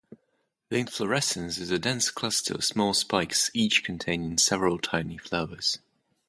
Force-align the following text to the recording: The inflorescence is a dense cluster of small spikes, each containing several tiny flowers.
The 0.69 0.77
inflorescence 0.77 1.59
is 1.59 1.69
a 1.69 1.77
dense 1.77 2.09
cluster 2.09 2.55
of 2.55 2.63
small 2.63 2.95
spikes, 2.95 3.51
each 3.53 3.83
containing 3.83 4.39
several 4.39 4.79
tiny 4.79 5.19
flowers. 5.19 5.77